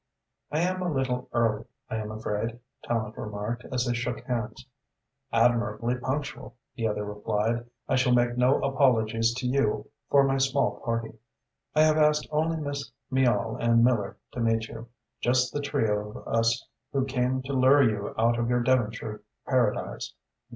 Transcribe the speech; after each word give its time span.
"I 0.51 0.61
am 0.61 0.81
a 0.81 0.91
little 0.91 1.29
early, 1.31 1.65
I 1.87 1.97
am 1.97 2.09
afraid," 2.09 2.57
Tallente 2.83 3.17
remarked, 3.17 3.65
as 3.71 3.85
they 3.85 3.93
shook 3.93 4.21
hands. 4.25 4.65
"Admirably 5.31 5.93
punctual," 5.93 6.55
the 6.75 6.87
other 6.87 7.05
replied. 7.05 7.69
"I 7.87 7.97
shall 7.97 8.11
make 8.11 8.35
no 8.35 8.55
apologies 8.63 9.31
to 9.35 9.45
you 9.45 9.91
for 10.09 10.23
my 10.23 10.39
small 10.39 10.79
party. 10.79 11.19
I 11.75 11.83
have 11.83 11.97
asked 11.97 12.27
only 12.31 12.57
Miss 12.57 12.91
Miall 13.11 13.57
and 13.57 13.83
Miller 13.83 14.17
to 14.31 14.39
meet 14.39 14.69
you 14.69 14.87
just 15.19 15.53
the 15.53 15.61
trio 15.61 16.09
of 16.09 16.27
us 16.27 16.67
who 16.91 17.05
came 17.05 17.43
to 17.43 17.53
lure 17.53 17.87
you 17.87 18.15
out 18.17 18.39
of 18.39 18.49
your 18.49 18.63
Devonshire 18.63 19.21
paradise." 19.45 20.15